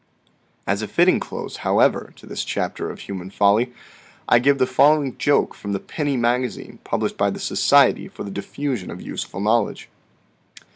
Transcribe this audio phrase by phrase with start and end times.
[0.65, 3.71] As a fitting close, however, to this chapter of human folly,
[4.27, 8.31] I give the following joke from the" Penny Magazine," published by the Society for the
[8.31, 9.89] Diffusion of Useful Knowledge.